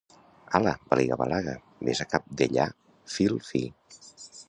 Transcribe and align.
Hala, 0.59 0.71
baliga-balaga, 0.93 1.53
ves 1.89 2.03
a 2.05 2.09
cabdellar 2.15 2.69
fil 3.19 3.41
fi! 3.51 3.67